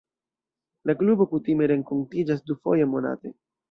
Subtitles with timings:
[0.91, 3.39] La klubo kutime renkontiĝas dufoje monate.